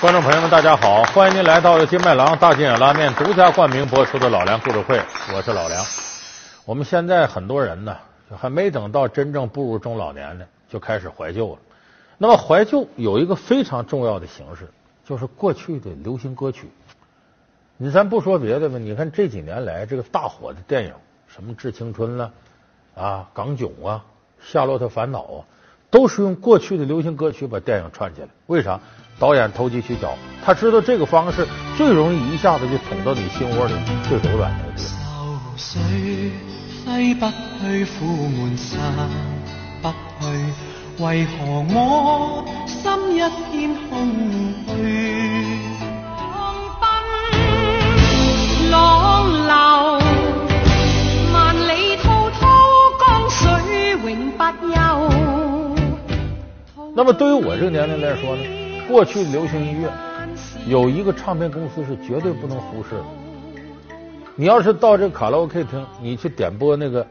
[0.00, 1.02] 观众朋友们，大家好！
[1.12, 4.98] 欢迎您来到金麦郎大金眼拉面独家冠名播出的《老梁故事会》，
[5.36, 5.84] 我是老梁。
[6.64, 7.94] 我们现在很多人呢，
[8.34, 11.58] 还没等到真正步入中老年呢，就开始怀旧了。
[12.16, 14.70] 那么怀旧有一个非常重要的形式，
[15.04, 16.70] 就是过去的流行歌曲。
[17.76, 20.94] 你咱不说别的吧，你看这几年来这个大火的电影，
[21.28, 22.32] 什么《致青春》了
[22.94, 24.02] 啊，《港囧》啊，
[24.50, 25.44] 《夏洛特烦恼》啊，
[25.90, 28.28] 都是用过去的流行歌曲把电影串起来。
[28.46, 28.80] 为啥？
[29.18, 33.74] 导演投机取巧，他知道这个方式最容易一下子就捅到你心窝里
[34.08, 34.98] 最柔软的地方。
[40.98, 41.34] 为何
[41.70, 43.18] 我心一
[43.50, 43.92] 片空
[44.68, 44.70] 虚？
[48.70, 48.72] 浪
[49.46, 49.52] 流
[51.32, 51.38] 万
[51.68, 52.40] 里滔滔
[53.00, 53.40] 江水
[53.90, 54.00] 永
[54.32, 54.42] 不
[54.74, 54.89] 休。
[56.94, 58.42] 那么对于我这个年龄来说呢？
[58.88, 59.88] 过去流行音乐
[60.66, 63.04] 有一个唱片公司是绝对不能忽视的。
[64.34, 67.06] 你要是到这个卡拉 OK 厅，你去点播那个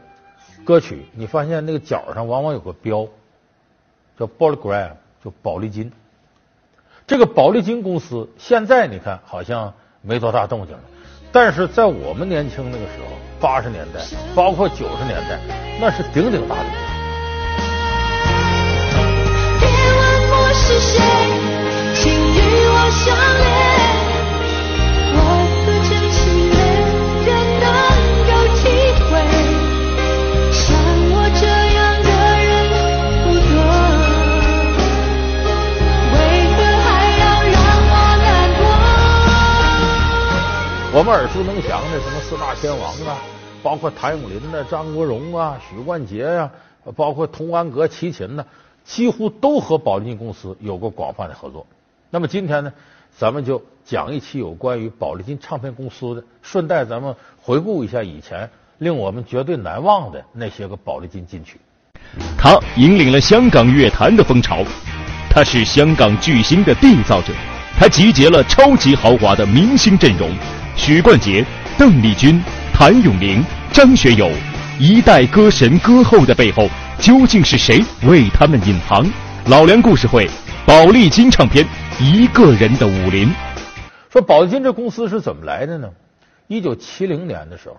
[0.62, 3.06] 歌曲，你发现那个角上往往有个标，
[4.18, 4.90] 叫 Polygram，
[5.24, 5.90] 就宝丽金。
[7.06, 9.72] 这个宝丽金公司现在你看好像
[10.02, 10.82] 没多大动静了，
[11.32, 14.00] 但是在我们年轻那个时候，八十年代，
[14.34, 15.40] 包括九十年代，
[15.80, 16.89] 那是鼎鼎大名。
[20.80, 21.04] 我是谁。
[40.92, 43.16] 我们耳熟能详的什么四大天王啊，
[43.62, 46.50] 包括谭咏麟呐、张国荣啊、许冠杰呀，
[46.96, 48.44] 包括童安格、齐秦呢，
[48.84, 51.66] 几乎都和宝丽金公司有过广泛的合作。
[52.10, 52.72] 那么今天呢，
[53.16, 61.60] 咱们就讲一期有关于宝丽金唱片公司的，顺带咱们回顾一下以前令我们绝对难忘的那些个宝丽金金曲。
[62.36, 64.64] 他引领了香港乐坛的风潮，
[65.28, 67.32] 他是香港巨星的缔造者，
[67.78, 70.28] 他集结了超级豪华的明星阵容：
[70.76, 71.44] 许冠杰、
[71.78, 72.42] 邓丽君、
[72.72, 74.28] 谭咏麟、张学友，
[74.80, 76.68] 一代歌神歌后的背后
[77.00, 79.10] 究竟是谁为他们隐藏？
[79.46, 80.28] 老梁故事会，
[80.66, 81.66] 宝丽金唱片。
[81.98, 83.32] 一个人的武林。
[84.10, 85.90] 说宝丽金这公司是怎么来的呢？
[86.46, 87.78] 一九七零年的时候，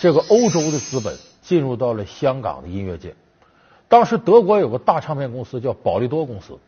[0.00, 3.14] 这个欧洲的资本进入到了香港的音乐界。
[3.88, 6.58] 当时德国有个大唱片公司叫宝利多公司，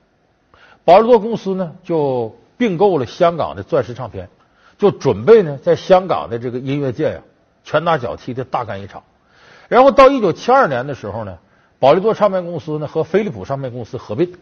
[0.85, 4.29] 宝利多公司呢就并购了香港的钻石唱片，
[4.77, 7.21] 就准备呢在香港的这个音乐界呀
[7.65, 9.03] 拳打脚踢的大干一场。
[9.71, 11.39] 然后到一九七二年的时候呢，
[11.79, 14.35] 宝利多唱片公司呢和飞利浦唱片公司合并，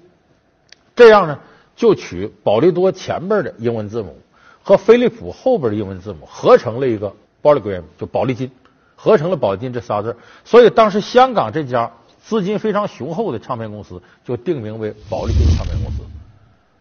[0.96, 1.38] 这样呢。
[1.78, 4.16] 就取宝利多前边的英文字母
[4.64, 8.50] 和飞利浦后边的英文字母合成了一个 Polygram，就宝丽金，
[8.96, 10.16] 合成了宝丽金这仨字。
[10.44, 15.98] 所以当时香港这家资金非常雄厚的唱片公司就定名为宝丽金唱片公司。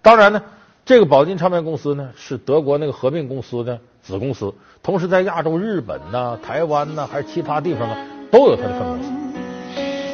[0.01, 0.41] 当然呢，
[0.83, 7.97] 这个宝丽金唱片公司呢是德国那个合并公司的子公司，同时在亚洲、日本呐、台湾呐还是其他地方啊
[8.31, 8.69] 都有他的。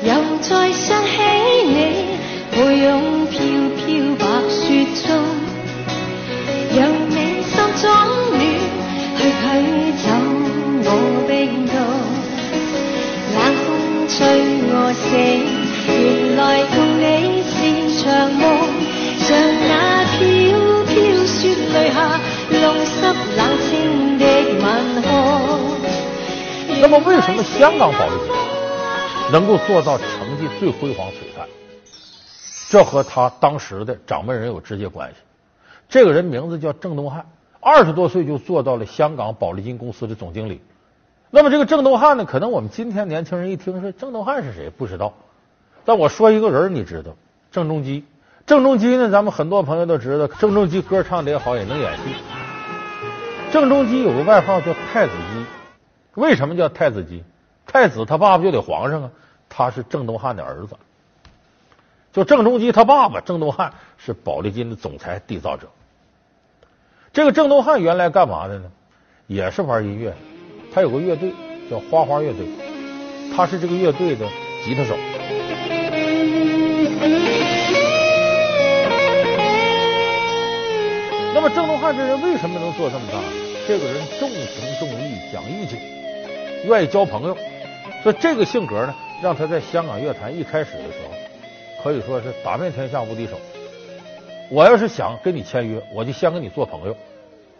[0.03, 1.11] 又再想起
[1.65, 1.73] 你，
[2.51, 3.39] 背拥飘
[3.77, 3.83] 飘
[4.19, 5.07] 白雪中，
[6.75, 6.77] 让
[7.09, 7.83] 你心中
[8.31, 8.37] 暖，
[9.17, 9.43] 去驱
[10.03, 10.05] 走
[10.85, 10.87] 我
[11.27, 11.31] 冰
[11.67, 11.73] 冻。
[13.35, 13.67] 冷风
[14.09, 14.11] 吹
[14.69, 15.11] 我醒，
[15.87, 15.91] 原
[16.35, 16.41] 来
[16.75, 17.01] 共你
[17.49, 17.53] 是
[18.03, 18.03] 场
[18.33, 18.43] 梦。
[26.83, 31.47] 那么，为什么香港宝利金能够做到成绩最辉煌璀璨？
[32.69, 35.15] 这和他当时的掌门人有直接关系。
[35.87, 37.25] 这个人名字叫郑东汉，
[37.61, 40.59] 二十多岁就做到了香港宝利金公司的总经理。
[41.29, 45.13] 那么这个郑东汉呢，可能我们今天年轻人一听说郑东汉是谁不知道，
[45.85, 47.15] 但我说一个人你知道，
[47.49, 48.03] 郑中基。
[48.45, 52.03] 郑中基呢，咱们很多朋友都知道，郑中基歌唱的也好，也能演戏。
[53.53, 55.45] 郑中基有个外号叫太子基，
[56.15, 57.23] 为什么叫太子基？
[57.65, 59.11] 太子他爸爸就得皇上啊，
[59.49, 60.75] 他是郑东汉的儿子。
[62.11, 65.69] 就郑中基他爸爸郑东汉是宝丽金的总裁缔造者。
[67.11, 68.71] 这个郑东汉原来干嘛的呢？
[69.25, 70.13] 也是玩音乐，
[70.73, 71.33] 他有个乐队
[71.71, 72.45] 叫花花乐队，
[73.35, 74.27] 他是这个乐队的
[74.63, 74.95] 吉他手。
[81.33, 83.17] 那么郑东汉这人为什么能做这么大？
[83.65, 85.77] 这个人重情重义，讲义气，
[86.63, 87.37] 愿意交朋友，
[88.03, 91.13] 所以这个性格呢，让他在香港乐坛一开始的时候。
[91.83, 93.37] 可以说是打遍天下无敌手。
[94.49, 96.95] 我要是想跟你签约，我就先跟你做朋友。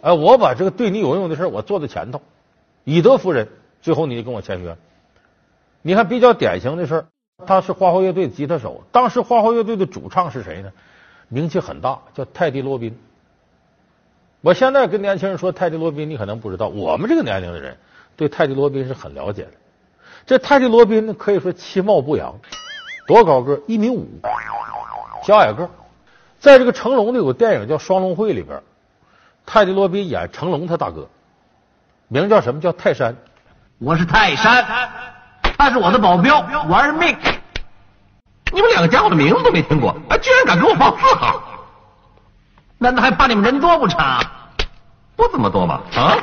[0.00, 2.22] 哎，我把这个对你有用的事我做在前头，
[2.84, 3.48] 以德服人，
[3.82, 4.76] 最后你就跟我签约。
[5.82, 7.06] 你看比较典型的事儿，
[7.46, 10.72] 他是花花乐队的吉他手，当时花花乐队的主唱是谁呢？
[11.28, 12.98] 名气很大，叫泰迪罗宾。
[14.40, 17.76] 我现在跟年轻人说泰迪罗宾，你可能不知道，我们这个年龄的人
[18.16, 19.50] 对泰迪罗宾是很了解的。
[20.26, 22.34] 这泰迪罗宾呢，可以说其貌不扬，
[23.06, 23.60] 多高个？
[23.66, 24.08] 一米五，
[25.22, 25.68] 小矮个。
[26.38, 28.62] 在这个成龙的有个电影叫《双龙会》里边。
[29.46, 31.08] 泰迪罗宾演成龙他大哥，
[32.08, 33.16] 名叫什么叫泰山？
[33.78, 34.64] 我是泰山，
[35.58, 37.16] 他是我的保镖，玩命。
[38.52, 41.42] 你们两个家伙的名字都没听过，啊居然敢给我报字号？
[42.78, 43.98] 难道还怕你们人多不成？
[45.16, 45.82] 不怎么多吧？
[45.94, 46.16] 啊？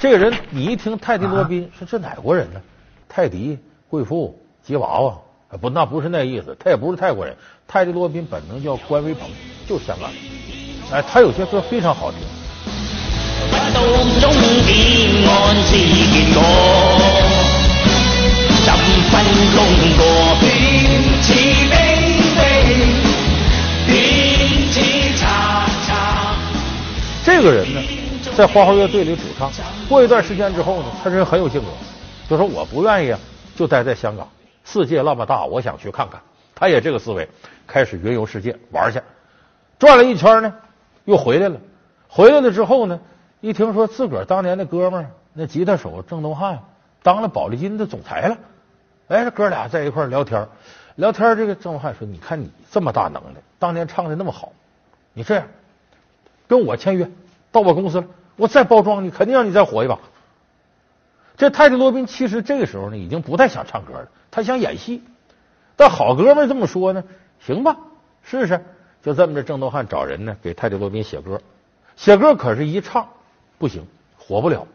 [0.00, 2.60] 这个人你一听泰迪罗宾，说这哪国人呢？
[3.06, 5.18] 泰迪贵妇吉娃娃，
[5.60, 7.36] 不，那不是那意思，他也不是泰国人。
[7.68, 9.28] 泰迪罗宾本名叫关威鹏，
[9.68, 10.18] 就是香港人。
[10.90, 12.20] 哎，他有些歌非常好听。
[27.22, 27.80] 这个人呢，
[28.36, 29.50] 在花花乐队里主唱。
[29.88, 31.68] 过一段时间之后呢，他这人很有性格，
[32.28, 33.18] 就说我不愿意啊，
[33.54, 34.28] 就待在香港。
[34.64, 36.20] 世界那么大，我想去看看。
[36.54, 37.28] 他也这个思维，
[37.66, 39.00] 开始云游世界玩去，
[39.78, 40.54] 转了一圈呢。
[41.06, 41.56] 又回来了，
[42.08, 43.00] 回来了之后呢，
[43.40, 46.60] 一听说自个儿当年的哥们儿那吉他手郑东汉
[47.02, 48.38] 当了宝丽金的总裁了，
[49.08, 50.46] 哎，这哥俩在一块聊天
[50.96, 54.52] 聊天这个郑东汉说：“你看你这么大能耐，当年唱的那么好，
[55.14, 55.46] 你这样
[56.46, 57.10] 跟我签约，
[57.50, 58.06] 到我公司了，
[58.40, 59.98] 我再包装你，肯定让你再火一把。”
[61.36, 65.02] 这泰迪罗宾其实这个时候呢，已经不太想唱歌了，他想演戏。
[65.76, 67.04] 但好哥们这么说呢，
[67.38, 67.76] 行吧，
[68.22, 68.64] 试试。
[69.02, 71.40] 就这么着，郑东汉找人呢，给泰迪罗宾写歌。
[71.96, 73.08] 写歌可是一唱
[73.58, 73.86] 不行，
[74.18, 74.66] 火不了。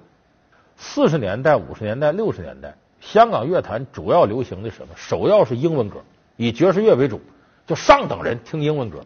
[0.77, 4.93] 四十年代、五十年代、六十年代，香港乐坛主要流行的什么？
[4.95, 5.97] 首要是英文歌，
[6.37, 7.21] 以爵士乐为主，
[7.67, 9.05] 就上等人听英文歌。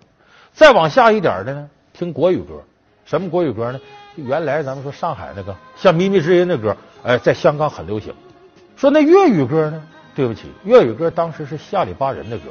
[0.53, 2.63] 再往下一点的呢，听国语歌。
[3.09, 3.79] 什么国语歌呢？
[4.15, 8.13] 就原来咱们说上海那个像《靡靡之音》的歌，哎，在香港很流行。
[8.75, 9.81] 说那粤语歌呢？
[10.13, 12.43] 对不起，粤语歌当时是下里巴人的歌。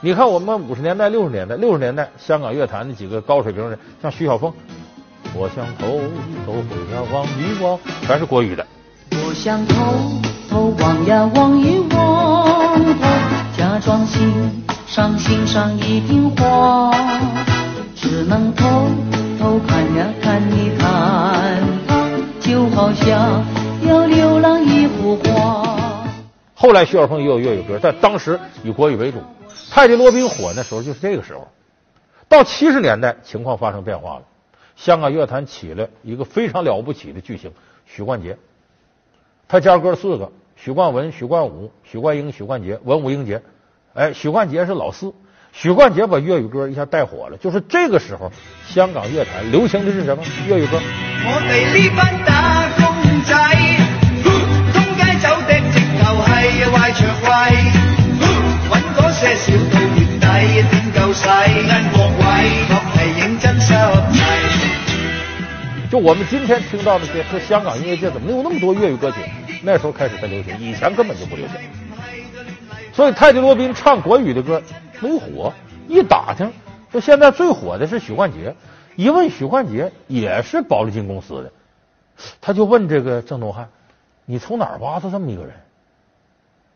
[0.00, 4.50] 你看，我们五十年代、六十年代、六十年代，香港乐坛的几个高水平的，像徐小凤，
[5.34, 6.00] 我想偷
[6.46, 8.66] 偷回呀望一望，全是国语的。
[9.10, 9.74] 我想偷
[10.48, 12.80] 偷望呀望一望，
[13.56, 16.92] 假装欣赏欣赏一瓶花，
[17.94, 18.64] 只能偷
[19.38, 21.62] 偷看呀看一看，
[22.40, 23.44] 就好像
[23.86, 26.08] 要流浪一幅画。
[26.54, 29.18] 后来徐小凤也有粤语歌，但当时以国语为主。
[29.70, 31.46] 泰迪罗宾火那时候就是这个时候，
[32.28, 34.22] 到七十年代情况发生变化了，
[34.74, 37.52] 香港乐坛起了一个非常了不起的巨星
[37.86, 38.36] 许冠杰，
[39.46, 43.40] 他家哥四个：许冠文、许冠武、许冠英、许冠杰，文武英杰。
[43.94, 45.12] 哎，许冠杰是老四，
[45.60, 47.36] 许冠杰把粤语歌一下带火了。
[47.36, 48.30] 就是这个时候，
[48.68, 50.22] 香港乐坛流行的是什么？
[50.46, 50.80] 粤语歌。
[50.80, 52.86] 我哋呢班打工
[53.24, 53.34] 仔，
[54.72, 55.58] 通街走的
[55.98, 57.28] 头系坏肠胃。
[65.90, 69.16] 就我们今天听到的这说香港音乐界怎么能有那么多粤语歌曲？
[69.62, 71.56] 那时候开始才流行，以前根本就不流行。
[72.98, 74.60] 所以泰迪罗宾唱国语的歌
[75.00, 75.52] 没火，
[75.86, 76.52] 一打听
[76.90, 78.56] 说现在最火的是许冠杰。
[78.96, 81.52] 一问许冠杰也是宝丽金公司的，
[82.40, 83.68] 他就问这个郑东汉
[84.26, 85.54] ：“你从哪儿挖出这么一个人？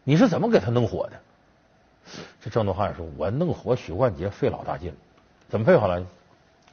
[0.05, 1.19] 你是怎么给他弄火的？”
[2.41, 4.95] 这郑东汉说：“我弄火许冠杰费老大劲，
[5.49, 6.07] 怎么费好了？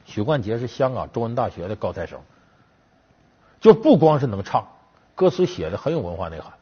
[0.04, 2.20] 许冠杰是香港中文大学的高材生，
[3.60, 4.68] 就不光是能唱，
[5.16, 6.52] 歌词写的很有文化内涵。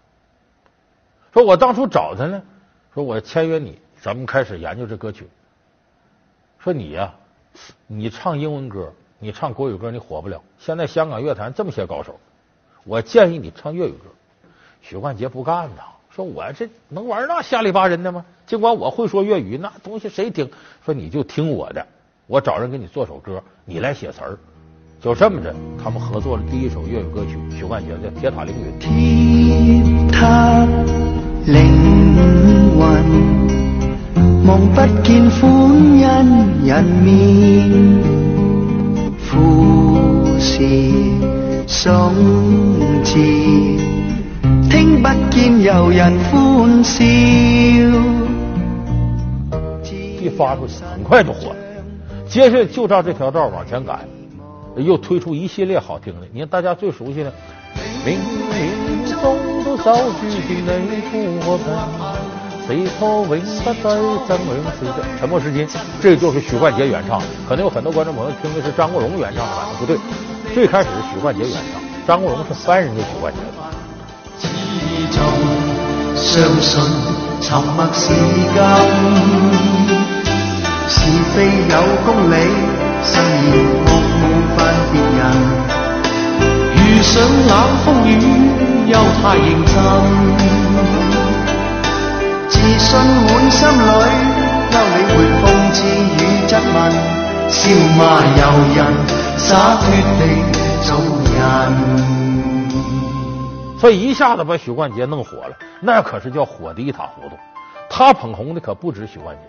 [1.35, 2.43] 说我当初找他呢，
[2.99, 5.29] 说我签约你，咱们开始研究这歌曲。
[6.59, 7.15] 说你呀，
[7.87, 10.43] 你唱英文歌，你唱国语歌，你火不了。
[10.59, 12.19] 现在香港乐坛这么些高手，
[12.83, 14.11] 我建议你唱粤语歌。
[14.83, 18.25] 许冠杰不干呐。”说我这能玩那下里巴人的吗？
[18.49, 20.51] 尽管我会说粤语，那东西谁听？
[20.85, 21.87] 说你就听我的，
[22.27, 24.37] 我找人给你做首歌，你来写词儿。
[25.01, 28.73] 就这么着，他们合作了第一首粤语歌曲，许冠杰的《铁塔凌云》。
[28.81, 30.67] 铁塔
[31.47, 31.98] 凌云，
[34.49, 38.03] 望不见欢欣人面，
[39.19, 40.65] 富士
[41.67, 42.15] 松
[43.05, 43.13] 枝。
[44.71, 47.05] 听不见有人欢笑。
[50.19, 51.57] 一发出去，很快就火了。
[52.27, 54.01] 接下来就照这条道往前赶，
[54.77, 56.21] 又推出一系列好听的。
[56.33, 57.31] 你看大家最熟悉的
[58.03, 61.69] 《明明中都早注定你出我门，
[62.69, 63.35] 谁可永不
[63.65, 65.67] 再争永谁的沉默是金》，
[66.03, 67.19] 这就是许冠杰原唱。
[67.49, 69.97] 可能有很多观众朋友听的是张国荣原唱的版本，不对，
[70.55, 73.49] 最开始是许冠杰原唱，张国荣是翻人家许冠杰的。
[74.39, 74.47] 始
[75.17, 75.25] 终
[76.15, 76.79] 相信
[77.41, 78.61] 沉默是金。
[80.91, 81.01] 是
[81.35, 82.35] 非有公理，
[83.03, 83.87] 誓言无
[84.57, 84.59] 分
[84.93, 85.21] 别人。
[86.77, 87.13] 遇上
[87.47, 87.53] 冷
[87.85, 88.11] 风雨，
[88.89, 90.28] 又太认真。
[92.79, 93.75] 信满心里，
[94.71, 95.77] 休理会讽刺
[96.15, 96.17] 与
[96.47, 96.77] 质问。
[97.51, 97.61] 笑
[97.99, 98.41] 骂由
[98.75, 98.79] 人，
[99.37, 99.83] 洒脱
[100.19, 100.21] 地
[100.85, 100.89] 做
[101.35, 101.37] 人。
[103.79, 107.37] 所以一下子把许冠杰弄火了，那可是叫火的一塌糊涂。
[107.91, 109.43] 他捧红的可不止许冠杰。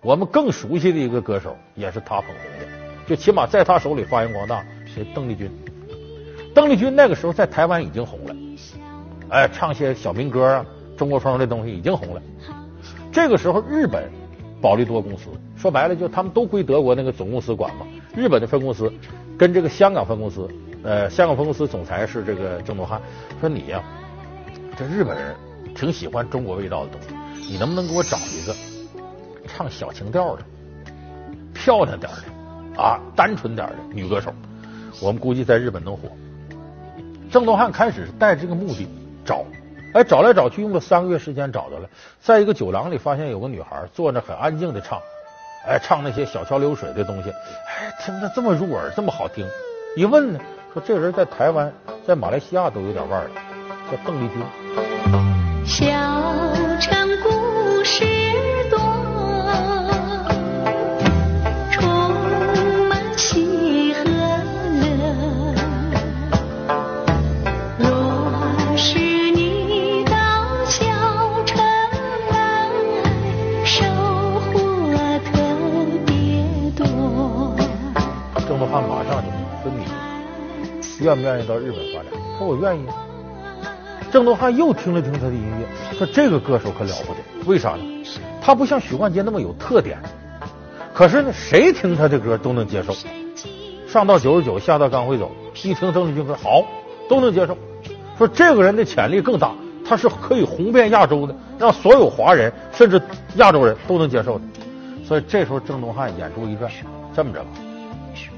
[0.00, 2.66] 我们更熟悉的一个歌手，也是他捧红的，
[3.06, 5.48] 就起码在他手里发扬光大，是邓丽君。
[6.52, 8.34] 邓丽君那个时候在台湾已经红了，
[9.28, 10.64] 哎，唱些小民歌啊，
[10.96, 12.22] 中国风的东西已经红了。
[13.12, 14.10] 这个时候，日本
[14.60, 17.86] 宝利多公司说白了，就他们都归德国那个总公司管嘛。
[18.16, 18.90] 日本的分公司
[19.36, 20.48] 跟这个香港分公司，
[20.82, 23.00] 呃，香港分公司总裁是这个郑东汉，
[23.38, 23.82] 说你呀，
[24.76, 25.36] 这日本人
[25.74, 28.54] 挺喜欢中国味道的东西，你能不能给我找一个？
[29.46, 30.42] 唱小情调的，
[31.52, 34.32] 漂亮点的啊，单纯点的女歌手，
[35.02, 36.08] 我们估计在日本能火。
[37.30, 38.86] 郑东汉开始是带这个目的
[39.24, 39.44] 找，
[39.92, 41.88] 哎，找来找去用了三个月时间找到了，
[42.20, 44.98] 在一个酒廊里发现有个女孩坐那很安静的唱，
[45.66, 49.46] 哎，唱那些小桥流水的东西，哎，听着这么入耳，这么好听。
[49.94, 50.40] 一问呢，
[50.72, 51.70] 说这人在台湾，
[52.06, 53.30] 在马来西亚都有点腕儿，
[53.90, 54.42] 叫邓丽君。
[81.02, 82.12] 愿不愿意到日本发展？
[82.32, 82.86] 他说我愿意。
[84.10, 87.50] 郑东汉又听了听他的音乐，说这个歌手可了不得。
[87.50, 88.04] 为啥呢？
[88.42, 89.98] 他不像许冠杰那么有特点，
[90.92, 92.94] 可是呢，谁听他的歌都能接受。
[93.88, 95.30] 上到九十九，下到刚会走，
[95.62, 96.62] 一听邓丽君歌好，
[97.08, 97.56] 都能接受。
[98.18, 103.00] 说这个人的潜力更大，他是可以红遍亚洲的，让所有华人甚至
[103.36, 104.44] 亚洲人都能接受的。
[105.06, 106.70] 所以这时候郑东汉眼珠一转，
[107.14, 107.48] 这么着吧，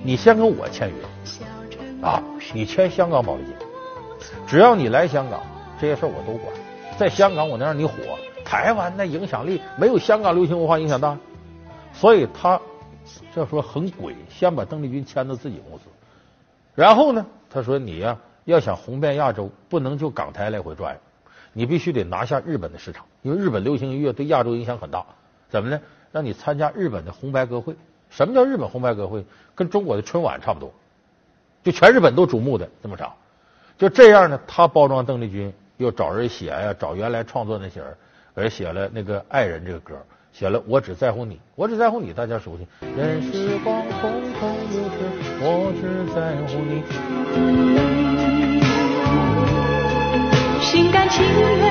[0.04, 0.94] 你先跟我签约。
[2.04, 3.54] 啊，你签香港保丽金，
[4.46, 5.40] 只要你来香港，
[5.80, 6.54] 这些事儿我都管。
[6.98, 7.94] 在香港，我能让你火。
[8.44, 11.16] 台湾那影响力没有香港流行文化影响大，
[11.94, 12.60] 所以他
[13.34, 15.84] 这说很鬼，先把邓丽君签到自己公司，
[16.74, 20.98] 然后呢，他说你呀要想红遍亚洲，不能就港台来回转，
[21.54, 25.06] 你必须得拿下日本的市场，因为日本流行音乐对亚洲影响很大。
[25.48, 25.80] 怎么呢？
[26.12, 27.74] 让你参加日本的红白歌会。
[28.10, 29.24] 什么叫日本红白歌会？
[29.54, 30.70] 跟中国的春晚差不多。
[31.64, 33.10] 就全日本都瞩目的这么长，
[33.78, 37.96] 就这样呢，他包装邓丽君，又找人写呀，找原来创作那些人，
[38.34, 39.94] 而写了那个《爱人》这个歌，
[40.30, 42.66] 写了《我只在乎你》，我只在乎你，大家熟悉。
[42.94, 44.98] 任时光匆匆流逝，
[45.40, 46.84] 我只在乎你。
[50.60, 51.63] 心甘情愿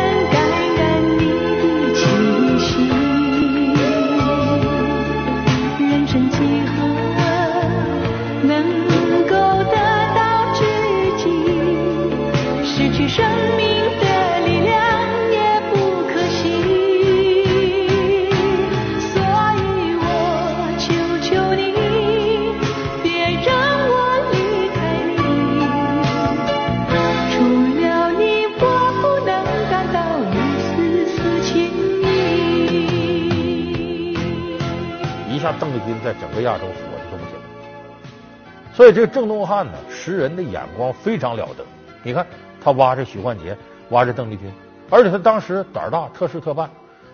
[38.84, 41.64] 所以，这个郑东汉呢，识人的眼光非常了得。
[42.04, 42.28] 你看。
[42.62, 43.58] 他挖着许冠杰，
[43.90, 44.50] 挖着邓丽君，
[44.90, 46.70] 而且他当时胆儿大，特事特办。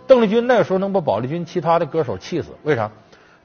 [0.05, 2.91] 邓丽君那个时候能把宝丽君其他的歌手气死，为啥？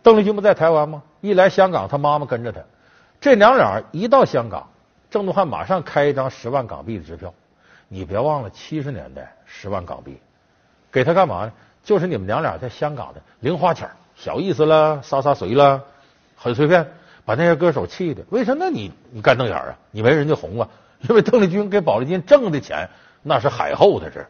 [0.03, 1.03] 邓丽君不在台湾吗？
[1.23, 2.61] 一来香港，他妈妈跟着他，
[3.23, 4.69] 这娘俩一到香港，
[5.11, 7.33] 郑东汉马上开一张十万港币的支票。
[7.89, 10.19] 你别忘了七十年代十万港币，
[10.93, 11.53] 给他干嘛呢？
[11.83, 15.83] 就是你们娘俩在香港的零花钱，小意思了，洒洒水了，
[16.37, 16.87] 很随便，
[17.25, 18.25] 把那些歌手气的。
[18.31, 18.55] 为啥？
[18.59, 19.77] 那你你干瞪眼啊？
[19.91, 20.69] 你没人家红啊？
[21.09, 22.89] 因为邓丽君给宝丽金挣的钱
[23.23, 24.27] 那是海后的事，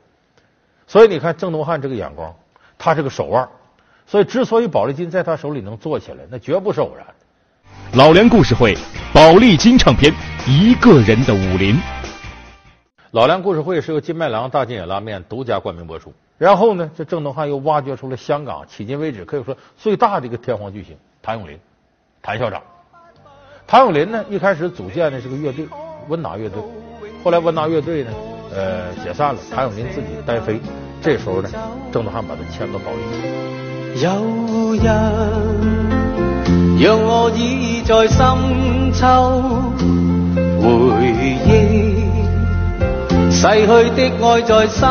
[0.86, 2.34] 所以你看郑东汉这个眼光，
[2.78, 3.48] 他这个手腕，
[4.06, 7.06] 所以之所以宝丽金在他手里能做起来，那绝不是偶然。
[7.92, 8.76] 老梁故事会，
[9.12, 10.12] 宝丽金唱片，
[10.48, 11.76] 一个人的武林。
[13.12, 16.12] 老梁故事会是由金麦郎大金野拉面独家冠名播出。
[16.38, 21.60] 然后呢，这郑东汉又挖掘出了香港迄今为止可以说最大的一个天皇巨星谭咏麟，
[22.20, 22.60] 谭校长。
[23.66, 25.66] 谭咏麟呢，一开始组建的是个乐队
[26.08, 26.62] 温拿乐队，
[27.24, 28.10] 后来温拿乐队呢，
[28.54, 30.60] 呃，解散了，谭咏麟自己单飞。
[31.02, 31.48] 这时候呢，
[31.90, 32.98] 郑德汉把他签到宝丽。
[34.02, 34.10] 有
[34.74, 34.84] 人
[36.78, 38.18] 让我倚在深
[38.92, 39.02] 秋
[40.60, 40.66] 回
[41.46, 41.50] 忆，
[43.30, 44.82] 逝去的爱在心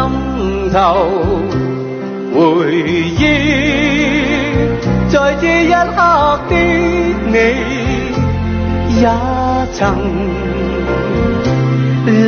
[0.71, 1.07] 头
[2.33, 2.73] 回
[3.11, 3.21] 忆，
[5.09, 6.51] 在这一刻的
[7.27, 7.82] 你
[8.95, 9.09] 也
[9.73, 9.97] 曾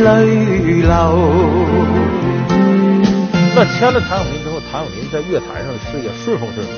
[0.03, 0.89] 泪流。
[3.55, 6.75] 那签了谭咏麟之后，谭咏麟在乐坛上的事业顺风顺水。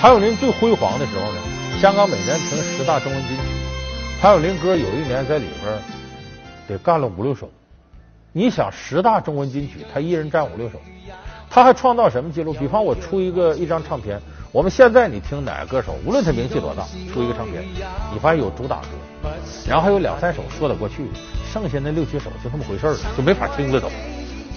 [0.00, 1.40] 谭咏麟最辉煌的时候呢，
[1.80, 3.42] 香港每年评十大中文金曲，
[4.20, 5.78] 谭咏麟歌有一年在里边
[6.68, 7.50] 得干了五六首。
[8.32, 10.80] 你想十大中文金曲，他一人占五六首，
[11.50, 12.52] 他还创造什么记录？
[12.52, 14.20] 比方我出一个一张唱片，
[14.52, 17.62] 我们现在你听哪个歌手，无论他名气多大，出一个唱片，
[18.12, 18.88] 你发现有主打歌，
[19.68, 21.10] 然后还有两三首说得过去，
[21.52, 23.90] 剩下那六七首就这么回事了，就没法听了都。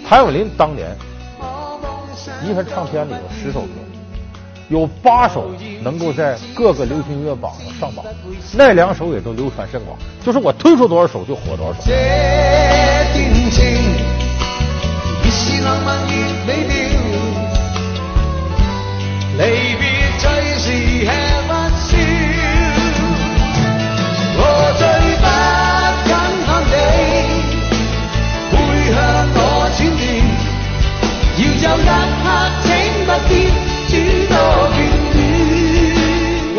[0.07, 0.95] 谭咏麟当年。
[2.43, 3.69] 一份唱片里有十首歌，
[4.67, 8.05] 有八首能够在各个流行音乐榜上上榜，
[8.53, 9.97] 那两首也都流传甚广。
[10.23, 11.81] 就是我推出多少首就火多少首。
[19.39, 19.45] 尤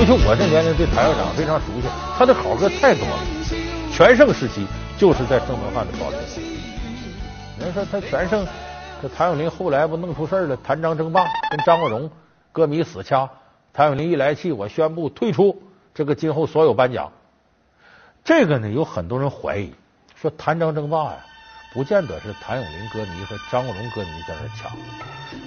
[0.06, 1.86] 其我这年龄对谭校长非常熟悉，
[2.18, 3.18] 他的好歌太多了。
[3.92, 4.66] 全盛时期
[4.96, 6.18] 就是在郑东汉的保证。
[7.58, 8.46] 人说他全盛，
[9.02, 10.56] 这谭咏麟后来不弄出事了？
[10.66, 12.10] 谭张争霸跟张国荣
[12.52, 13.30] 歌迷死掐，
[13.72, 15.62] 谭咏麟一来气，我宣布退出
[15.94, 17.12] 这个今后所有颁奖。
[18.24, 19.72] 这个呢，有很多人怀疑
[20.14, 21.26] 说谭张争霸呀。
[21.72, 24.72] 不见得是谭咏麟歌迷和张国荣歌迷在那抢，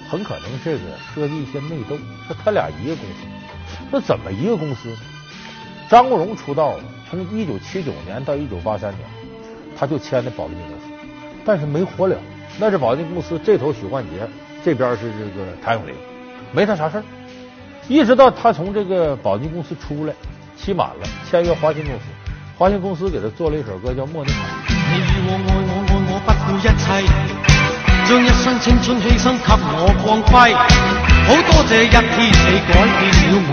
[0.08, 0.80] 很可能这个
[1.14, 3.26] 涉及一些内斗，说他俩一个公司。
[3.92, 4.96] 那怎么一个公司？
[5.86, 9.06] 张国荣出道从一九七九年到一九八三年，
[9.76, 10.86] 他就签的宝丽金公司，
[11.44, 12.16] 但是没火了。
[12.58, 14.26] 那是宝丽金公司这头许冠杰，
[14.64, 15.94] 这边是这个谭咏麟，
[16.54, 17.04] 没他啥事儿。
[17.88, 20.14] 一直到他从这个宝丽金公司出来，
[20.56, 22.02] 期满了，签约华星公司，
[22.56, 24.38] 华星公司给他做了一首歌叫《莫妮卡》。
[24.70, 26.86] 你与我爱我爱我不顾一切，
[28.08, 30.54] 将一生青春牺牲给我光辉。
[31.26, 33.52] 好多谢一天你改变了我，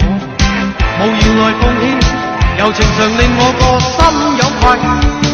[0.99, 1.83] 无言来奉献，
[2.59, 3.91] 柔情常令我个心
[4.37, 5.30] 有愧。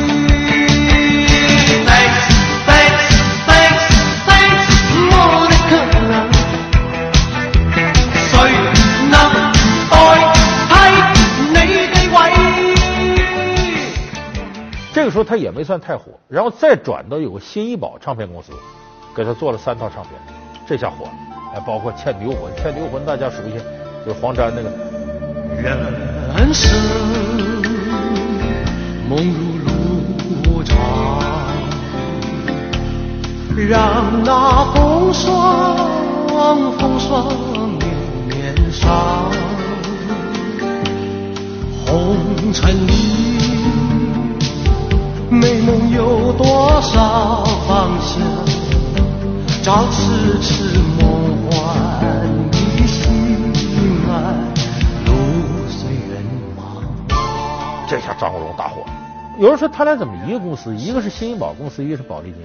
[14.97, 18.51] 这个时候他也没算太火，然后再转到有个新艺宝唱片公司，
[19.15, 20.13] 给他做了三套唱片，
[20.67, 21.11] 这下火了。
[21.53, 23.59] 还包括《倩女魂》，《倩女魂》大家熟悉，
[24.03, 24.71] 就是黄沾那个。
[25.61, 26.75] 人生
[29.07, 29.23] 梦
[29.61, 29.69] 如
[30.51, 30.75] 路长，
[33.55, 35.77] 让那风霜
[36.79, 37.27] 风霜
[37.77, 39.29] 年年上，
[41.85, 43.46] 红尘里。
[45.39, 48.21] 美梦有多少方向？
[49.63, 51.51] 找痴痴梦幻
[52.49, 53.53] 的心
[54.09, 54.33] 爱，
[55.05, 55.11] 路
[55.67, 56.23] 随人
[56.55, 56.81] 忙。
[57.87, 58.87] 这下张国荣大火了。
[59.37, 60.75] 有人说他俩怎么一个公司？
[60.75, 62.41] 一个是新宝公司，一个是宝丽金。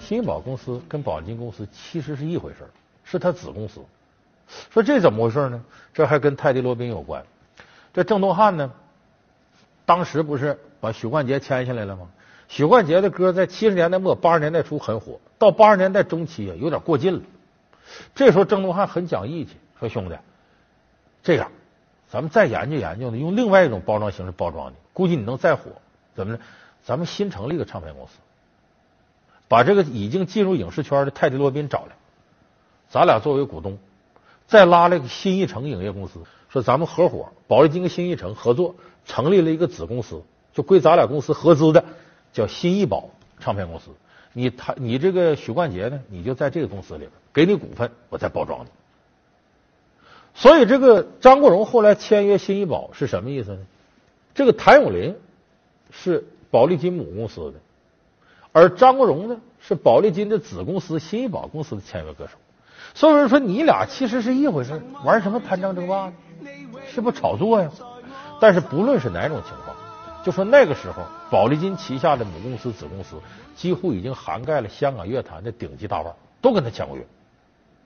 [0.00, 2.68] 新宝公司跟宝丽金公司其实是一回事
[3.04, 3.80] 是他子公司。
[4.70, 5.62] 说这怎么回事呢？
[5.94, 7.22] 这还跟泰迪罗宾有关。
[7.94, 8.70] 这郑东汉呢，
[9.86, 12.08] 当时不是把许冠杰签下来了吗？
[12.52, 17.22] 许冠杰的歌在七十年代末八十年代初很火，到八十年代中期啊有点过劲了。
[18.14, 20.16] 这时候郑东汉很讲义气，说兄弟，
[21.22, 21.50] 这样
[22.10, 25.62] 咱们再研究研究呢，用另外一种包装形式包装你，估计你能再火。
[26.14, 26.40] 怎么呢？
[26.84, 28.12] 咱们新成立一个唱片公司，
[29.48, 31.96] 把这个已经进入影视圈的泰迪罗宾找来，
[32.90, 33.78] 咱俩作为股东，
[34.46, 38.74] 再拉了个新艺城影业公司，说咱们合伙，宝丽金跟新艺城合作，
[39.06, 41.82] 成立了一个子公司，就归咱俩公司合资的。
[42.32, 43.90] 叫新艺宝唱片公司，
[44.32, 48.68] 你他你这个许冠杰呢，你就在这个公司里边，给你股份，我再包装你。
[50.34, 53.58] 所以这个张国荣后来签约新艺宝是什么意思呢？
[54.34, 55.14] 这个谭咏麟
[55.90, 57.58] 是宝丽金母公司的，
[58.52, 62.32] 而张国荣呢是宝丽金的子公司新艺宝公司的签约歌手。
[62.94, 66.14] 所以说，你俩其实是一回事，玩什么贪赃争霸呢？
[66.90, 67.70] 是不炒作呀？
[68.40, 69.76] 但是不论是哪种情况，
[70.24, 73.16] 就说那个时候，宝丽金旗下的母公司、子公司
[73.56, 77.04] 几乎已经涵盖了香港乐坛的顶级大腕，都跟他签过约。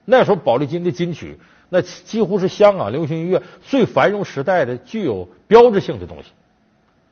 [0.05, 6.29] 那时候，宝丽金的金曲，那几乎是香港流行音乐最繁荣时代的具有标志性的东西。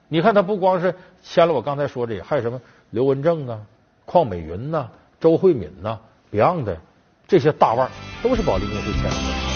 [0.07, 2.61] 你看，他不光是签了我刚才说这个，还有什么
[2.91, 3.61] 刘文正啊、
[4.05, 5.99] 邝美云呐、周慧敏呐、
[6.31, 6.77] Beyond
[7.27, 7.89] 这些大腕，
[8.21, 9.54] 都是宝丽公司签的。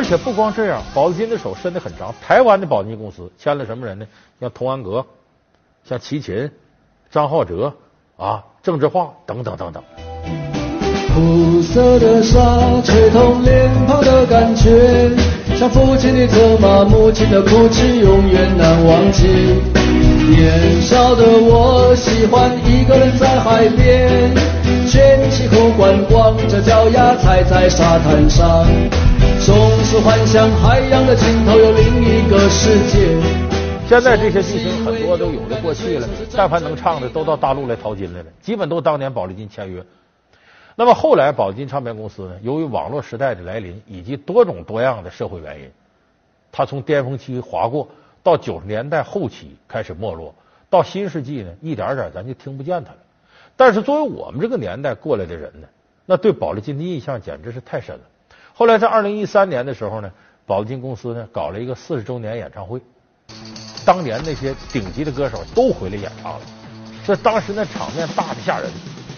[0.00, 2.14] 而且不光这样，宝丽金的手伸得很长。
[2.26, 4.06] 台湾的宝丽金公司签了什么人呢？
[4.40, 5.04] 像童安格、
[5.84, 6.50] 像齐秦、
[7.10, 7.70] 张浩哲
[8.16, 9.82] 啊、郑智化等等等等。
[11.12, 12.40] 苦涩的沙
[12.82, 15.10] 吹痛脸庞的感觉，
[15.54, 19.28] 像父亲的责骂，母亲的哭泣，永远难忘记。
[20.30, 24.34] 年少的我喜欢一个人在海边，
[24.88, 28.64] 卷起后冠，光着脚丫踩在沙滩上，
[29.90, 33.20] 是幻想海洋的尽头有另一个世界。
[33.88, 39.84] 现在这些巨星很多都有的过气了，但凡能唱的都到大陆来淘金来了，基本都当年宝丽金签约。
[40.76, 45.68] 那么后来宝丽金唱片公司呢，由于网络时代的来临以及多种多样的社会原因，
[46.52, 47.88] 它从巅峰期划过，
[48.22, 50.32] 到九十年代后期开始没落，
[50.70, 52.98] 到新世纪呢，一点点咱就听不见它了。
[53.56, 55.66] 但是作为我们这个年代过来的人呢，
[56.06, 58.02] 那对宝丽金的印象简直是太深了。
[58.60, 60.10] 后来在二零一三年的时候呢，
[60.44, 62.78] 宝丽金公司呢搞了一个四十周年演唱会，
[63.86, 66.40] 当年那些顶级的歌手都回来演唱了，
[67.06, 68.68] 这当时那场面大的吓人。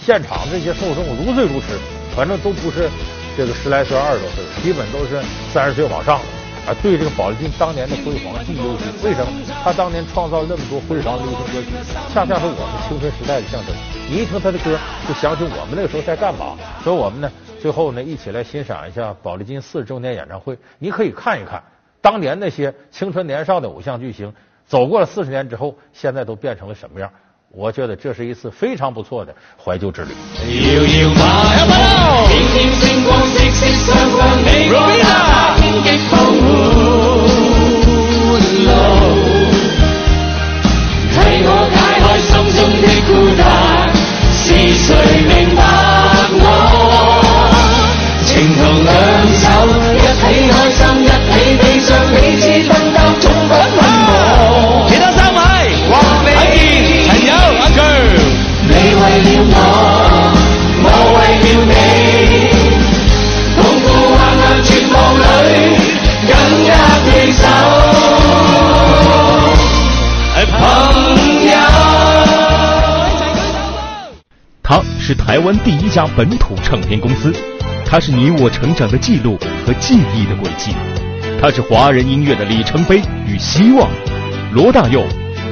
[0.01, 1.77] 现场这些受众如醉如痴，
[2.15, 2.89] 反正都不是
[3.37, 5.21] 这个十来岁、二十多岁，基本都是
[5.53, 6.21] 三十岁往上
[6.65, 6.71] 啊。
[6.81, 8.87] 对这个宝丽金当年的辉煌记忆犹新。
[9.03, 9.33] 为什么？
[9.65, 11.71] 他当年创造那么多辉煌流行歌曲，
[12.15, 13.75] 恰恰是我们青春时代的象征。
[14.09, 14.79] 你一听他的歌，
[15.09, 16.55] 就想起我们那个时候在干嘛。
[16.85, 17.31] 所以我们呢，
[17.63, 20.59] 最后呢，一起来欣赏一下宝丽金四十周年演唱会。
[20.81, 21.63] 你可以看一看
[22.01, 24.35] 当年那些青春年少的偶像巨星，
[24.67, 27.09] 走过了四十年之后，现在都变成了什么样。
[27.53, 29.33] 我觉得这是一次非常不错的
[29.65, 30.13] 怀旧之旅。
[75.33, 77.33] 台湾第一家本土唱片公司，
[77.87, 80.75] 它是你我成长的记录和记忆的轨迹，
[81.41, 83.89] 它是华人音乐的里程碑与希望。
[84.53, 85.03] 罗大佑、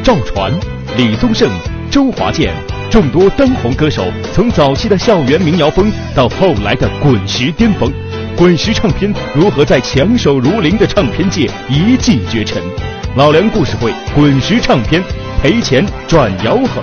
[0.05, 0.53] 赵传、
[0.99, 1.49] 李宗盛、
[1.91, 2.53] 周华健，
[2.91, 7.91] 众多当红歌手，从早期的校园民谣风到后来的滚石巅峰，
[8.37, 12.63] 滚石唱片如何在强手如林的唱片界一骑绝尘？
[13.17, 15.03] 老梁故事会，滚石唱片
[15.43, 16.83] 赔钱赚吆喝。